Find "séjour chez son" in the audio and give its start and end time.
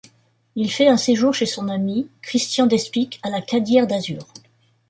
0.97-1.69